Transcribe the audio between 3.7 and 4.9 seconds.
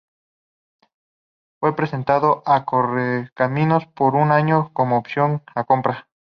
por un año